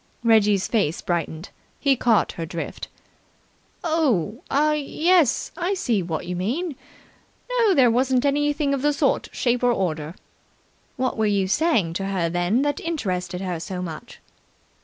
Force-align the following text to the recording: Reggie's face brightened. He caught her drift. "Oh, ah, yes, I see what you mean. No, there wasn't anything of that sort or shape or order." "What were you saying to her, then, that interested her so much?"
Reggie's 0.23 0.67
face 0.67 0.99
brightened. 0.99 1.49
He 1.79 1.95
caught 1.95 2.31
her 2.31 2.43
drift. 2.43 2.87
"Oh, 3.83 4.41
ah, 4.49 4.71
yes, 4.73 5.51
I 5.55 5.75
see 5.75 6.01
what 6.01 6.25
you 6.25 6.35
mean. 6.35 6.75
No, 7.59 7.75
there 7.75 7.91
wasn't 7.91 8.25
anything 8.25 8.73
of 8.73 8.81
that 8.81 8.93
sort 8.93 9.27
or 9.31 9.35
shape 9.35 9.63
or 9.63 9.71
order." 9.71 10.15
"What 10.97 11.17
were 11.19 11.27
you 11.27 11.47
saying 11.47 11.93
to 12.01 12.07
her, 12.07 12.29
then, 12.31 12.63
that 12.63 12.79
interested 12.79 13.41
her 13.41 13.59
so 13.59 13.83
much?" 13.83 14.19